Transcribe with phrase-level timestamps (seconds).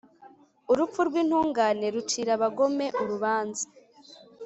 [0.71, 3.65] Urupfu rw’intungane rucira abagome urubanza,